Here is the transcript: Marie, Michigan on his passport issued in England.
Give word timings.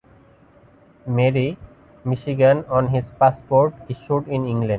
Marie, 1.05 1.57
Michigan 2.05 2.65
on 2.69 2.87
his 2.87 3.11
passport 3.19 3.75
issued 3.87 4.27
in 4.27 4.47
England. 4.47 4.69